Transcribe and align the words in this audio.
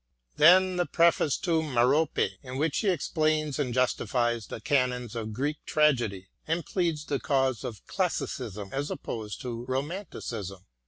Then 0.37 0.77
the. 0.77 0.87
preface 0.87 1.37
to" 1.41 1.61
Merope," 1.61 2.17
in 2.41 2.57
which 2.57 2.79
he 2.79 2.89
explains, 2.89 3.59
and 3.59 3.71
justifies 3.71 4.47
the 4.47 4.59
canons 4.59 5.15
of 5.15 5.31
Greek 5.31 5.57
tragedy, 5.63 6.27
and 6.47 6.65
pleads 6.65 7.05
the 7.05 7.19
cause 7.19 7.63
of 7.63 7.85
Classicism 7.85 8.69
as 8.73 8.89
opposed 8.89 9.41
to 9.41 9.63
Romanticism. 9.67 10.65